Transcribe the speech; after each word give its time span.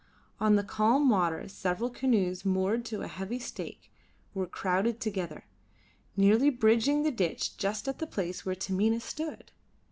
On 0.39 0.55
the 0.55 0.63
calm 0.63 1.09
water 1.09 1.47
several 1.47 1.91
canoes 1.91 2.43
moored 2.43 2.85
to 2.85 3.03
a 3.03 3.07
heavy 3.07 3.37
stake 3.37 3.91
were 4.33 4.47
crowded 4.47 4.99
together, 4.99 5.45
nearly 6.17 6.49
bridging 6.49 7.03
the 7.03 7.11
ditch 7.11 7.55
just 7.55 7.87
at 7.87 7.99
the 7.99 8.07
place 8.07 8.43
where 8.43 8.55
Taminah 8.55 9.01
stood. 9.01 9.51